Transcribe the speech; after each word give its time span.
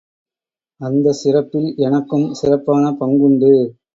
அந்தச் 0.81 1.19
சிறப்பில் 1.19 1.75
எனக்கும் 1.77 2.33
சிறப்பான 2.33 2.93
பங்குண்டு. 2.99 3.53